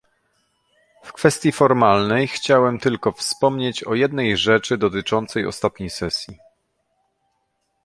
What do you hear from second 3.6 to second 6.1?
o jednej rzeczy dotyczącej ostatniej